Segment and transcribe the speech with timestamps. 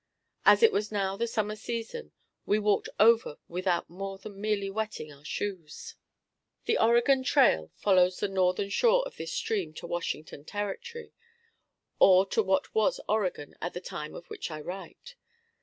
[0.45, 2.11] As it was now the summer season,
[2.47, 5.93] we walked over without more than merely wetting our shoes.
[6.65, 11.13] The Oregon trail follows the northern shore of this stream to Washington Territory,
[11.99, 15.13] or to what was Oregon at the time of which I write.